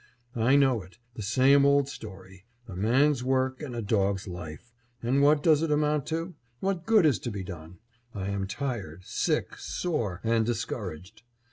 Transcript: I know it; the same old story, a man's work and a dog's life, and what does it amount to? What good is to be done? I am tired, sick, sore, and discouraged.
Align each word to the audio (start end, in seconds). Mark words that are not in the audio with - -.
I 0.35 0.55
know 0.55 0.81
it; 0.81 0.97
the 1.13 1.21
same 1.21 1.63
old 1.63 1.87
story, 1.87 2.43
a 2.67 2.75
man's 2.75 3.23
work 3.23 3.61
and 3.61 3.75
a 3.75 3.83
dog's 3.83 4.27
life, 4.27 4.71
and 5.03 5.21
what 5.21 5.43
does 5.43 5.61
it 5.61 5.69
amount 5.69 6.07
to? 6.07 6.33
What 6.59 6.87
good 6.87 7.05
is 7.05 7.19
to 7.19 7.29
be 7.29 7.43
done? 7.43 7.77
I 8.15 8.29
am 8.29 8.47
tired, 8.47 9.03
sick, 9.05 9.55
sore, 9.57 10.19
and 10.23 10.43
discouraged. 10.43 11.21